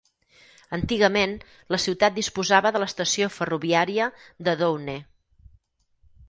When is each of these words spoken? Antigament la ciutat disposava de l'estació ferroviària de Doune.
Antigament 0.77 1.35
la 1.75 1.79
ciutat 1.83 2.15
disposava 2.15 2.71
de 2.77 2.81
l'estació 2.85 3.29
ferroviària 3.37 4.09
de 4.49 4.57
Doune. 4.65 4.97